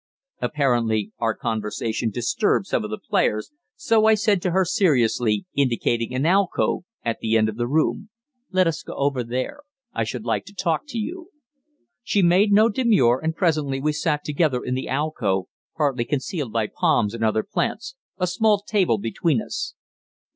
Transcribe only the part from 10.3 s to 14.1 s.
to talk to you." She made no demur, and presently we